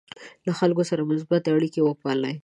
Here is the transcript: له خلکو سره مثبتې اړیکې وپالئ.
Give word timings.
له 0.45 0.51
خلکو 0.59 0.83
سره 0.89 1.07
مثبتې 1.11 1.49
اړیکې 1.55 1.81
وپالئ. 1.83 2.35